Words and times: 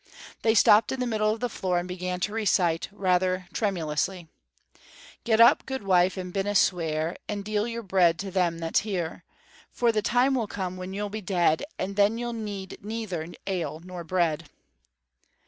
They 0.41 0.55
stopped 0.55 0.91
in 0.91 0.99
the 0.99 1.05
middle 1.05 1.31
of 1.31 1.41
the 1.41 1.47
floor 1.47 1.77
and 1.77 1.87
began 1.87 2.19
to 2.21 2.33
recite, 2.33 2.89
rather 2.91 3.47
tremulously, 3.53 4.27
Get 5.25 5.39
up, 5.39 5.63
good 5.67 5.83
wife, 5.83 6.17
and 6.17 6.33
binna 6.33 6.55
sweir, 6.55 7.17
And 7.29 7.45
deal 7.45 7.67
your 7.67 7.83
bread 7.83 8.17
to 8.17 8.31
them 8.31 8.57
that's 8.57 8.79
here. 8.79 9.23
For 9.71 9.91
the 9.91 10.01
time 10.01 10.33
will 10.33 10.47
come 10.47 10.75
when 10.75 10.91
you'll 10.93 11.09
be 11.11 11.21
dead, 11.21 11.63
And 11.77 11.97
then 11.97 12.17
you'll 12.17 12.33
need 12.33 12.79
neither 12.81 13.27
ale 13.45 13.79
nor 13.85 14.03
bread. 14.03 14.49